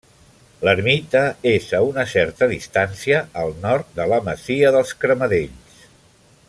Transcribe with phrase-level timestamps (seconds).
[0.67, 1.21] L'ermita
[1.51, 5.89] és a una certa distància al nord de la masia dels Cremadells.